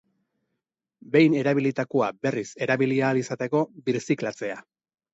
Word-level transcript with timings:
Behin 1.15 1.35
erabilitakoa 1.41 2.09
berriz 2.25 2.47
erabili 2.67 3.01
ahal 3.05 3.23
izateko 3.25 3.65
birziklatzea. 3.91 4.63